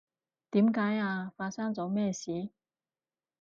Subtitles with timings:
[0.49, 1.31] 點解呀？
[1.37, 2.49] 發生咗咩事？